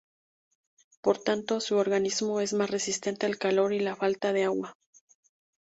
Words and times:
Por 1.01 1.19
tanto, 1.19 1.59
su 1.59 1.75
organismo 1.75 2.39
es 2.41 2.53
más 2.53 2.71
resistente 2.71 3.27
al 3.27 3.37
calor 3.37 3.71
y 3.71 3.81
la 3.81 3.95
falta 3.95 4.33
de 4.33 4.45
agua. 4.45 4.75